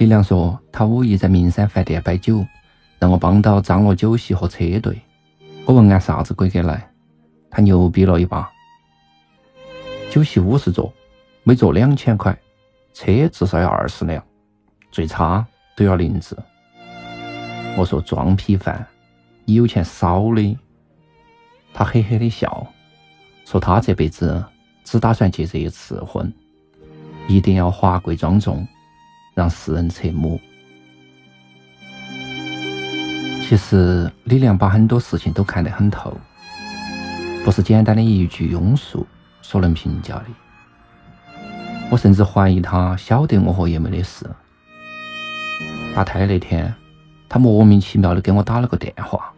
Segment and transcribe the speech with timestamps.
[0.00, 2.42] 李良说：“他五一在名山饭店摆酒，
[2.98, 4.98] 让我帮到张罗酒席和车队。
[5.66, 6.90] 我问按啥子规格来，
[7.50, 8.50] 他牛逼了一把。
[10.10, 10.90] 酒席五十桌，
[11.42, 12.34] 每桌两千块，
[12.94, 14.24] 车至少要二十辆，
[14.90, 16.34] 最差都要零子。
[17.76, 18.86] 我说装批饭，
[19.44, 20.58] 你有钱少的。
[21.74, 22.66] 他嘿嘿的笑，
[23.44, 24.42] 说他这辈子
[24.82, 26.32] 只打算结这一次婚，
[27.28, 28.66] 一定要华贵庄重。”
[29.40, 30.38] 让世人侧目。
[33.42, 36.14] 其实李亮把很多事情都看得很透，
[37.42, 39.06] 不是简单的一句庸俗
[39.40, 40.26] 所能评价的。
[41.90, 44.28] 我甚至怀疑他晓得我和叶梅的事。
[45.94, 46.74] 打胎那天，
[47.26, 49.32] 他莫名其妙的给我打了个电话。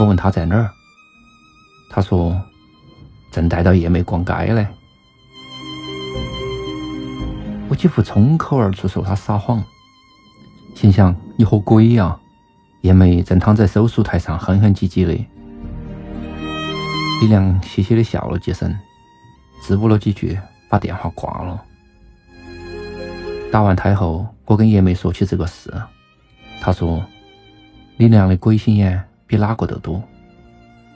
[0.00, 0.68] 我问他在哪儿，
[1.88, 2.36] 他说
[3.30, 4.66] 正带到叶梅逛街呢。
[7.80, 9.64] 几乎冲口而出说他撒谎，
[10.74, 12.14] 心想你和鬼呀！
[12.82, 15.14] 叶梅正躺在手术台上哼哼唧唧的。
[17.22, 18.78] 李亮嘻嘻的笑了几声，
[19.62, 21.64] 支吾了几句，把电话挂了。
[23.50, 25.72] 打完胎后，我跟叶梅说起这个事，
[26.60, 27.02] 她说
[27.96, 30.02] 李亮的鬼心眼比哪个都多，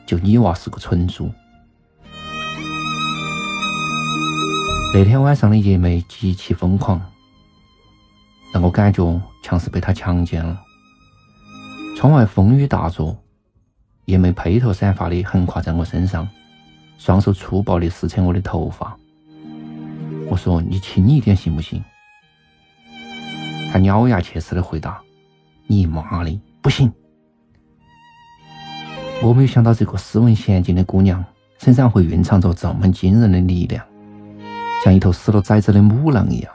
[0.05, 1.33] 就你娃是个蠢猪。
[4.97, 7.03] 那天晚上的叶梅极其疯狂，
[8.53, 10.62] 让我感觉像是被他强奸了。
[11.97, 13.19] 窗外风雨大作，
[14.04, 16.28] 叶梅披头散发的横跨在我身上，
[16.97, 18.97] 双手粗暴的撕扯我的头发。
[20.31, 21.83] 我说：“你轻一点行不行？”
[23.72, 25.03] 他咬牙切齿的回答
[25.66, 26.93] ：“你妈的，不行！”
[29.21, 31.25] 我没有想到这个斯文娴静的姑娘
[31.59, 33.84] 身上会蕴藏着这么惊人的力量。
[34.83, 36.53] 像一头死了崽子的母狼一样，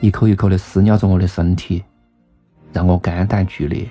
[0.00, 1.82] 一口一口的撕咬着我的身体，
[2.72, 3.88] 让我肝胆俱裂。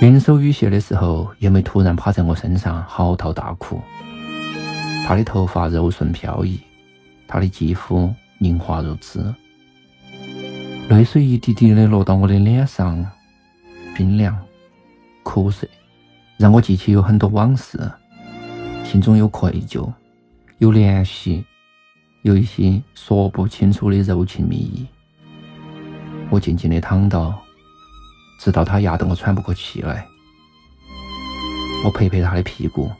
[0.00, 3.80] 云收雨歇的时候，叶梅突然趴在我身上嚎啕大哭。
[5.06, 6.58] 她的头发柔顺飘逸，
[7.26, 9.22] 她的肌肤凝滑如脂，
[10.88, 13.04] 泪水一滴滴的落到我的脸上，
[13.94, 14.38] 冰凉、
[15.22, 15.66] 苦涩，
[16.38, 17.78] 让我记起有很多往事，
[18.84, 19.92] 心中有愧疚，
[20.60, 21.42] 有联系。
[22.20, 24.86] 有一些说不清楚的柔情蜜意，
[26.28, 27.34] 我静静的躺到，
[28.38, 30.06] 直到他压得我喘不过气来。
[31.82, 32.90] 我拍拍他的屁股，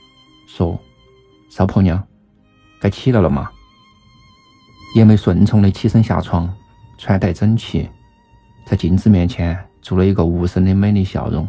[0.47, 0.81] 说
[1.53, 2.03] ：“少婆娘，
[2.81, 3.51] 该起来了吗？”
[4.97, 6.51] 叶梅顺从的起身下床，
[6.97, 7.87] 穿戴整齐，
[8.65, 11.47] 在镜子面前做了一个无声的美丽笑容，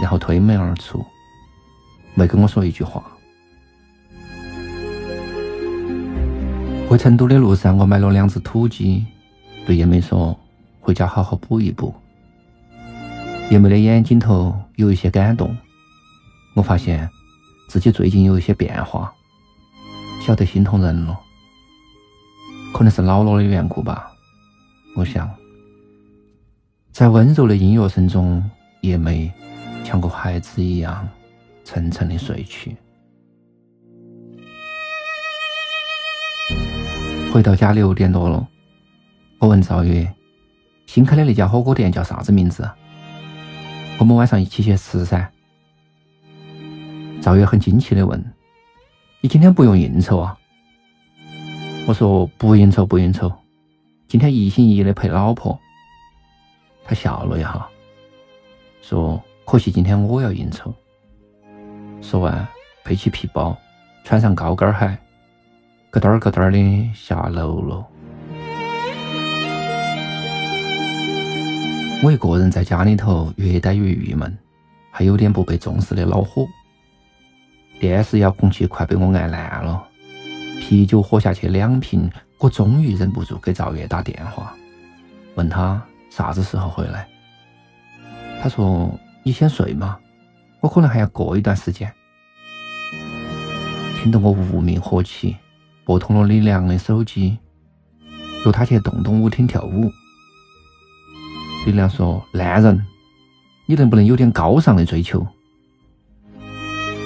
[0.00, 1.04] 然后推门而出，
[2.14, 3.04] 没跟我说一句话。
[6.94, 9.04] 回成都的路上，我买了两只土鸡，
[9.66, 10.38] 对叶梅说
[10.78, 11.92] ：“回家好好补一补。”
[13.50, 15.56] 叶梅的眼睛头有一些感动，
[16.54, 17.10] 我发现
[17.68, 19.12] 自己最近有一些变化，
[20.24, 21.18] 晓得心痛人了。
[22.72, 24.12] 可能是老了的缘故吧，
[24.94, 25.28] 我想，
[26.92, 28.48] 在温柔的音乐声中，
[28.82, 29.32] 叶梅
[29.82, 31.08] 像个孩子一样
[31.64, 32.76] 沉沉的睡去。
[37.34, 38.46] 回到家六点多了，
[39.40, 40.08] 我问赵月
[40.86, 42.70] ：“新开的那家火锅店叫啥子名字？
[43.98, 45.28] 我们晚上一起去吃噻。”
[47.20, 48.24] 赵月很惊奇的问
[49.20, 50.38] ：“你今天不用应酬啊？”
[51.88, 53.28] 我说：“不应酬，不应酬，
[54.06, 55.58] 今天一心一意的陪老婆。”
[56.86, 57.66] 他笑了一下，
[58.80, 60.72] 说：“可惜今天我要应酬。”
[62.00, 62.46] 说完，
[62.84, 63.58] 背起皮包，
[64.04, 64.96] 穿上高跟鞋。
[65.94, 67.86] 咯噔咯噔的下楼了。
[72.02, 74.36] 我一个人在家里头，越待越郁闷，
[74.90, 76.44] 还有点不被重视的恼火。
[77.78, 79.86] 电视遥控器快被我按烂了，
[80.60, 84.52] 啤酒喝下去两瓶，我终于忍不住给赵月打电话，
[85.36, 85.80] 问他
[86.10, 87.06] 啥子时候回来。
[88.42, 88.92] 他说
[89.22, 89.96] ：“你先睡嘛，
[90.58, 91.88] 我可能还要过一段时间。”
[94.02, 95.36] 听得我无名火起，
[95.84, 97.38] 拨通了李良的手机，
[98.44, 99.90] 约他去洞洞舞厅跳舞。
[101.66, 102.84] 李良说：“烂人，
[103.66, 105.26] 你能不能有点高尚的追求？”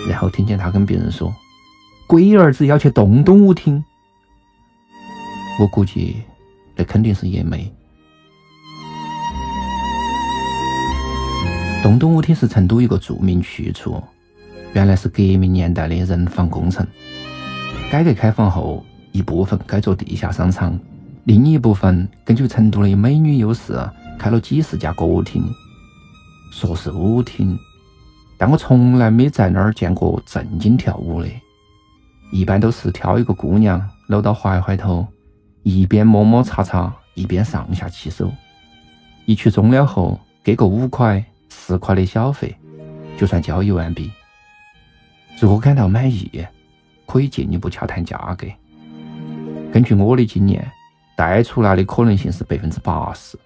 [0.08, 1.34] 然后听见他跟别人说
[2.06, 3.84] ：“龟儿子要去洞洞舞厅。”
[5.60, 6.16] 我估计
[6.76, 7.72] 那肯定是叶梅。
[11.82, 14.02] 洞洞舞厅是成都一个著名去处。
[14.74, 16.86] 原来是革命年代的人防工程，
[17.90, 20.78] 改革开放后，一部分改做地下商场，
[21.24, 23.80] 另一部分根据成都的美女优势，
[24.18, 25.42] 开了几十家歌舞厅。
[26.52, 27.58] 说是舞厅，
[28.36, 31.28] 但我从来没在那儿见过正经跳舞的，
[32.30, 35.06] 一般都是挑一个姑娘搂到怀怀头，
[35.62, 38.30] 一边摸摸擦擦，一边上下其手。
[39.24, 42.54] 一曲终了后，给个五块、十块的小费，
[43.16, 44.10] 就算交易完毕。
[45.40, 46.30] 如果感到满意，
[47.08, 48.46] 可以进一步洽谈价格。
[49.72, 50.70] 根据我的经验，
[51.16, 53.38] 贷出来的可能性是百分之八十。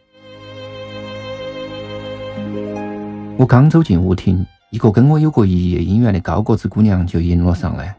[3.38, 7.94] 我刚走进舞厅，一个跟我有过一夜姻缘的高个子姑娘就迎了上来，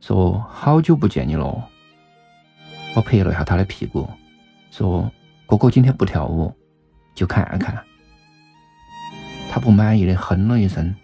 [0.00, 1.68] 说：“好久不见你了。”
[2.94, 4.06] 我拍了一下她的屁股，
[4.70, 5.10] 说
[5.46, 6.52] ：“哥哥今天不跳舞，
[7.14, 7.82] 就看看。”
[9.50, 10.94] 她不满意的哼了一声。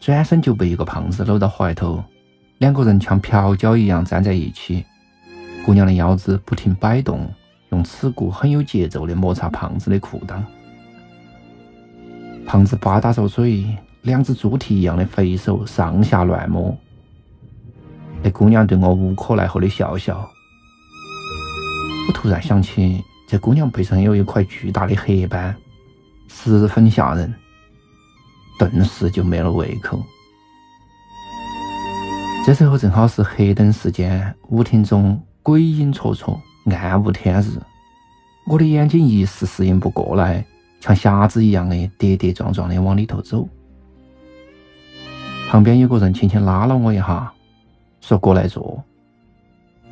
[0.00, 2.02] 转身就被一个胖子搂到怀头，
[2.58, 4.84] 两个人像瓢脚一样站在一起。
[5.64, 7.32] 姑娘的腰子不停摆动，
[7.70, 10.42] 用耻骨很有节奏地摩擦胖子的裤裆。
[12.46, 13.66] 胖子吧嗒着嘴，
[14.02, 16.76] 两只猪蹄一样的肥手上下乱摸。
[18.22, 20.30] 那姑娘对我无可奈何的笑笑。
[22.06, 25.54] 我突然想起，这姑娘背上有一块巨大的黑斑，
[26.28, 27.34] 十分吓人。
[28.58, 30.04] 顿时就没了胃口。
[32.46, 37.58] 这时候正好是黑灯时间，舞厅中鬼影绰绰，暗无天日。
[38.46, 40.44] 我的眼睛一时适应不过来，
[40.78, 43.48] 像瞎子一样的跌跌撞撞的往里头走。
[45.48, 47.32] 旁边有个人轻轻拉了我一下，
[48.02, 48.84] 说：“过来坐。”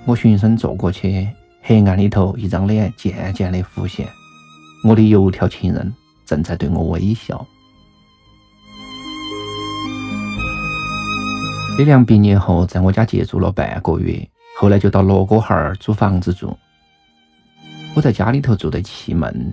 [0.04, 1.26] 我循声坐过去，
[1.62, 4.06] 黑暗里头一张脸渐渐的浮现，
[4.87, 5.90] 我的油条情人
[6.26, 7.46] 正在对我微笑。
[11.78, 14.28] 李良毕业后在我家借住了半个月，
[14.58, 16.56] 后来就到罗锅巷租房子住。
[17.96, 19.52] 我在家里头住得气闷，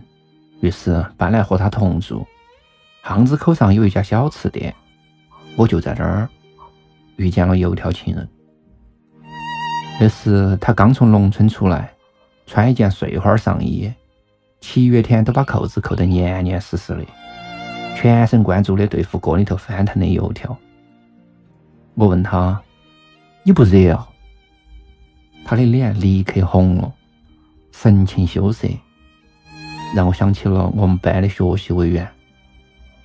[0.59, 2.27] 于是搬来和他同住。
[3.03, 4.75] 巷子口上有一家小吃店，
[5.55, 6.27] 我就在那儿
[7.15, 8.27] 遇见了油条情人。
[9.99, 11.91] 那时他刚从农村出来，
[12.45, 13.91] 穿一件碎花上衣，
[14.59, 17.05] 七月天都把扣子扣得严严实实的，
[17.95, 20.55] 全神贯注地对付锅里头翻腾的油条。
[21.99, 22.57] 我问他
[23.43, 24.07] ：“你不热啊？”
[25.43, 26.89] 他的脸立刻红了，
[27.73, 28.69] 神情羞涩，
[29.93, 32.07] 让我想起了我们班的学习委员，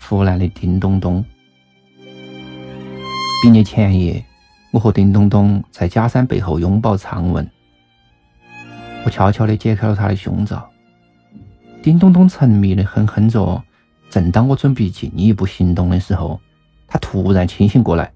[0.00, 1.24] 湖南的丁东东。
[3.42, 4.24] 毕业前夜，
[4.70, 7.44] 我和丁冬冬在假山背后拥抱长吻。
[9.04, 10.70] 我悄悄地解开了他的胸罩。
[11.82, 13.60] 丁冬冬沉迷的哼哼着。
[14.08, 16.40] 正当我准备进一步行动的时候，
[16.86, 18.13] 他突然清醒过来。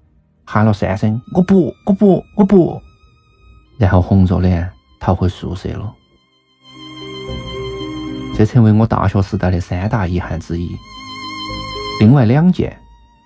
[0.51, 2.81] 喊了三声“我不，我不，我不”，
[3.77, 4.67] 然后红着脸
[4.99, 5.93] 逃回宿舍了。
[8.35, 10.75] 这成为我大学时代的三大遗憾之一。
[11.99, 12.75] 另外两件，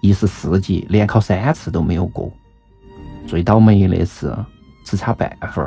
[0.01, 2.30] 一是四级连考三次都没有过，
[3.25, 4.36] 最倒霉的是
[4.86, 5.63] 只差半分；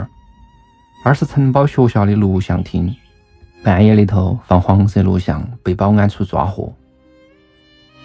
[1.07, 2.95] 二是承包学校的录像厅，
[3.65, 6.71] 半夜里头放黄色录像被保安处抓获，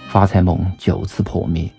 [0.07, 1.69] 发财梦就此破灭。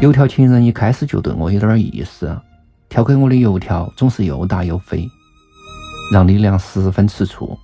[0.00, 2.40] 油条情人一开始就对我有点意思，
[2.88, 5.04] 挑给我的油条总是又大又肥，
[6.12, 7.58] 让李良十分吃醋。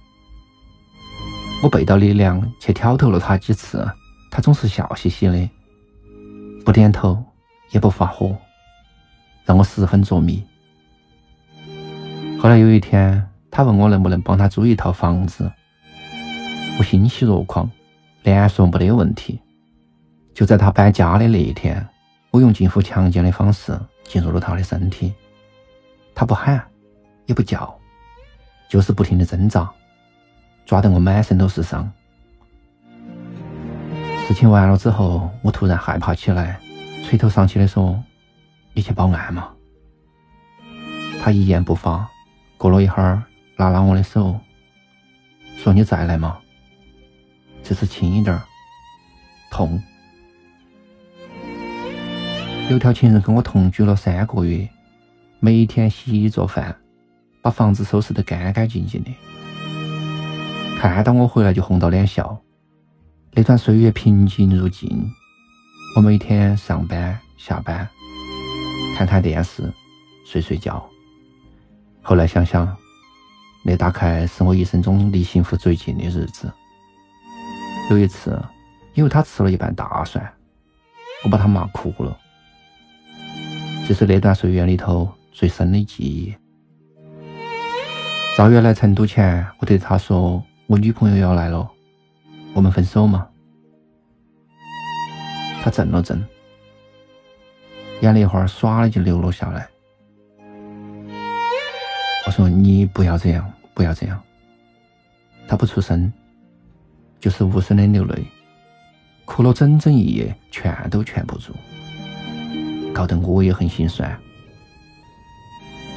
[1.63, 3.89] 我背到李良去挑逗了他几次，
[4.33, 5.49] 他总是笑嘻嘻的，
[6.65, 7.23] 不点头
[7.71, 8.37] 也不发火，
[9.45, 10.43] 让我十分着迷。
[12.41, 15.49] 后来有一天，他问我能不能帮他租一套房子，
[16.81, 17.71] 我欣喜若狂，
[18.25, 19.39] 连说没得问题。
[20.35, 21.89] 就在他搬家的那一天。
[22.35, 25.15] 我用近乎强奸的方式进入了他的身体，
[26.17, 26.61] 他不喊，
[27.27, 27.73] 也不叫，
[28.69, 29.73] 就是不停的挣扎，
[30.67, 31.89] 抓得我满身都是伤。
[34.27, 36.59] 事情完了之后，我突然害怕起来，
[37.05, 38.03] 垂头丧气的说
[38.75, 39.55] ：“你去报案嘛。”
[41.23, 42.11] 他一言不发，
[42.59, 43.23] 过了一会儿，
[43.59, 44.37] 拉拉我的手，
[45.57, 46.41] 说：“你再来嘛，
[47.63, 48.43] 这次轻一点儿，
[49.53, 49.81] 痛。”
[52.71, 54.67] 有条情人跟我同居了三个月，
[55.39, 56.75] 每天洗衣做饭，
[57.43, 59.11] 把房子收拾得干干净净的。
[60.79, 62.37] 看到我回来就红到脸笑。
[63.33, 64.89] 那段岁月平静如镜，
[65.95, 67.87] 我每天上班下班，
[68.97, 69.71] 看看电视，
[70.27, 70.85] 睡睡觉。
[72.01, 72.75] 后来想想，
[73.63, 76.51] 那大概是我一生中离幸福最近的日子。
[77.91, 78.43] 有一次，
[78.95, 80.33] 因为他吃了一半大蒜，
[81.25, 82.19] 我把他骂哭了。
[83.87, 86.35] 这是那段岁月里头最深的记忆。
[88.35, 91.71] 赵月来成都前，我对他说：“我女朋友要来了，
[92.55, 93.29] 我们分手嘛。”
[95.63, 96.19] 他怔了怔，
[98.01, 99.69] 眼泪花唰的就流了下来。
[102.27, 104.21] 我说：“你不要这样，不要这样。”
[105.47, 106.11] 他不出声，
[107.21, 108.25] 就是无声的流泪，
[109.27, 111.53] 哭了整整一夜，劝都劝不住，
[112.95, 114.17] 搞得我也很心酸。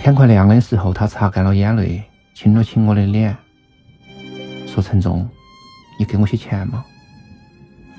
[0.01, 3.37] 天快亮的时候，他擦干了眼泪，亲了亲我的脸，
[4.65, 5.29] 说：“陈总，
[5.99, 6.83] 你给我些钱嘛？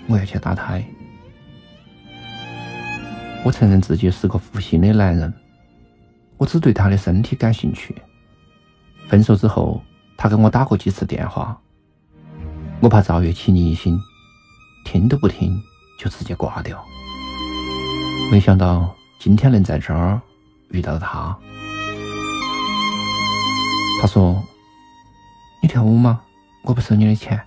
[0.08, 0.84] 我要去打胎。”
[3.44, 5.32] 我承认自己是个负心的男人，
[6.36, 7.94] 我只对他的身体感兴趣。
[9.06, 9.80] 分手之后，
[10.16, 11.56] 他跟我打过几次电话，
[12.80, 13.96] 我怕赵月起疑心，
[14.84, 15.56] 听都不听
[16.00, 16.84] 就直接挂掉。
[18.30, 20.20] 没想到今天能在这儿
[20.68, 21.36] 遇到他。
[24.00, 24.40] 他说
[25.62, 26.20] ：“你跳舞吗？
[26.62, 27.40] 我不收你的钱。”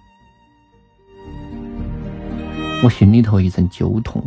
[2.84, 4.24] 我心里头一阵揪痛，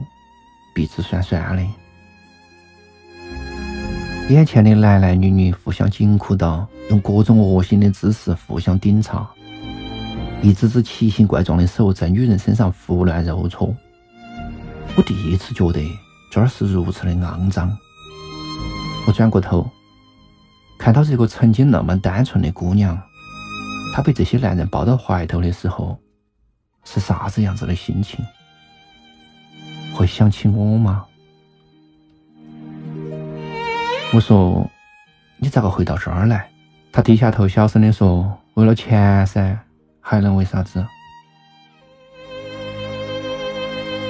[0.72, 1.62] 鼻子酸酸的。
[4.32, 9.28] 眼前的男男女女互相紧箍到，用各种恶心的姿势互相顶擦，
[10.40, 13.74] 一只只奇形怪状的手在女人身上胡乱揉搓。
[14.96, 15.80] 我第一次觉得
[16.34, 17.70] 这儿是如此的肮脏。
[19.06, 19.70] 我转过头，
[20.76, 23.00] 看到这个曾经那么单纯的姑娘，
[23.94, 25.96] 她被这些男人抱到怀头的时候，
[26.82, 28.18] 是啥子样子的心情？
[29.94, 31.06] 会想起我吗？
[34.12, 34.68] 我说
[35.38, 36.50] ：“你咋个会到这儿来？”
[36.90, 39.56] 他低下头，小声的说：“为了钱噻，
[40.00, 40.84] 还能为啥子？”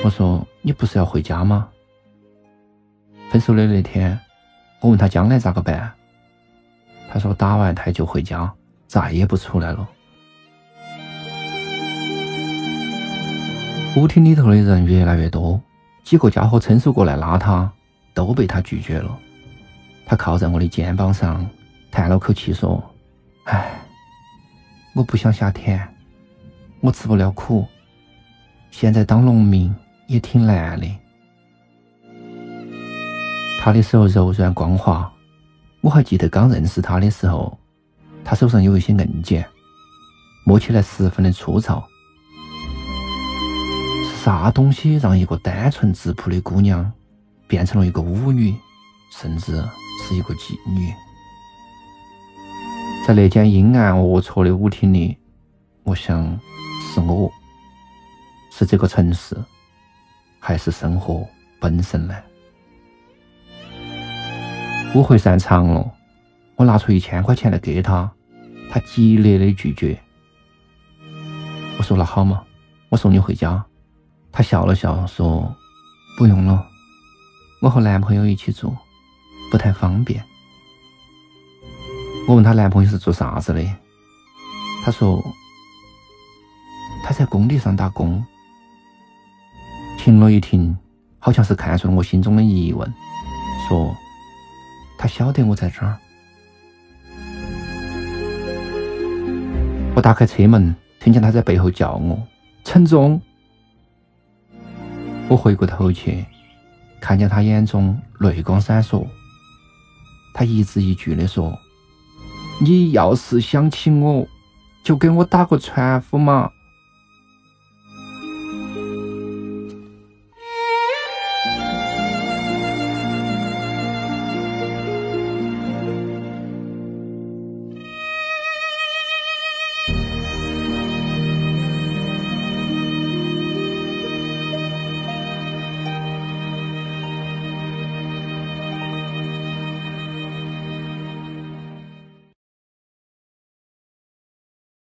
[0.03, 1.69] 我说：“你不是要回家吗？”
[3.35, 4.17] 分手的那天，
[4.79, 5.93] 我问他将来咋个办，
[7.11, 8.49] 他说：“打完胎就回家，
[8.87, 9.89] 再也不出来了。”
[13.97, 15.61] 舞厅里头的人越来越多，
[16.05, 17.69] 几个家伙伸手过来拉他，
[18.15, 19.19] 都被他拒绝了。
[20.07, 21.45] 他靠在我的肩膀上，
[21.91, 22.81] 叹了口气说
[23.51, 23.81] ：“唉，
[24.95, 25.81] 我不想下田，
[26.79, 27.67] 我吃不了苦。
[28.71, 29.75] 现在当农民
[30.07, 30.87] 也挺难的。”
[33.65, 35.11] 他的手柔软光滑，
[35.81, 37.59] 我还记得刚认识他的时候，
[38.23, 39.43] 他手上有一些硬茧，
[40.45, 41.83] 摸起来十分的粗糙。
[44.05, 46.93] 是啥东西让一个单纯质朴的姑娘
[47.47, 48.55] 变成了一个舞女，
[49.11, 49.65] 甚至？
[50.07, 50.93] 是一个妓女，
[53.07, 55.17] 在那间阴暗龌龊的舞厅里，
[55.85, 56.39] 我想，
[56.93, 57.33] 是我，
[58.51, 59.35] 是这个城市，
[60.39, 61.27] 还是生活
[61.59, 62.15] 本身呢？
[64.95, 65.93] 舞会散场了，
[66.55, 68.09] 我拿出一千块钱来给他，
[68.71, 70.01] 他激烈的拒绝。
[71.79, 72.45] 我说那好嘛，
[72.91, 73.65] 我送你回家。
[74.31, 75.53] 他笑了笑说
[76.17, 76.65] ：“不用了，
[77.61, 78.75] 我和男朋友一起住。”
[79.51, 80.25] 不太方便。
[82.27, 83.63] 我问她男朋友是做啥子的，
[84.85, 85.23] 她说
[87.05, 88.25] 他在工地上打工。
[89.99, 90.77] 停了一停，
[91.19, 92.93] 好像是看出了我心中的疑问，
[93.69, 93.95] 说
[94.99, 95.97] 他晓得我在这儿。
[99.95, 102.21] 我打开车门，听见他在背后叫我
[102.65, 103.21] ：“陈总。”
[105.29, 106.25] 我回过头去，
[107.01, 109.07] 看见他眼中泪光闪烁。
[110.35, 111.57] 他一字一句的说
[112.61, 114.27] ：“你要是想起我，
[114.83, 116.51] 就给我打个传呼嘛。”